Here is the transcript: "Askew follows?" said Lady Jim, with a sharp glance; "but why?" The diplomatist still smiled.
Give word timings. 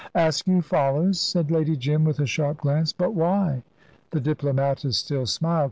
"Askew 0.15 0.63
follows?" 0.63 1.19
said 1.19 1.51
Lady 1.51 1.77
Jim, 1.77 2.05
with 2.05 2.19
a 2.19 2.25
sharp 2.25 2.57
glance; 2.61 2.91
"but 2.91 3.13
why?" 3.13 3.61
The 4.13 4.19
diplomatist 4.19 4.99
still 4.99 5.27
smiled. 5.27 5.59